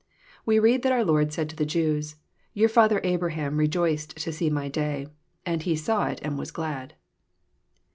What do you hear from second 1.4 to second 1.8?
to the